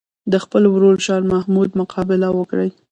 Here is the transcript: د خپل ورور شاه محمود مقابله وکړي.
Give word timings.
د 0.31 0.33
خپل 0.43 0.63
ورور 0.73 0.97
شاه 1.05 1.21
محمود 1.33 1.69
مقابله 1.81 2.27
وکړي. 2.33 2.69